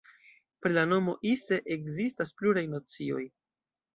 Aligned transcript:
Pri 0.65 0.71
la 0.77 0.85
nomo 0.93 1.13
"Ise" 1.33 1.59
ekzistas 1.75 2.33
pluraj 2.39 2.63
nocioj. 2.75 3.21